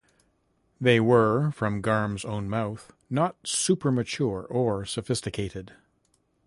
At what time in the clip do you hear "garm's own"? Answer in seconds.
1.81-2.49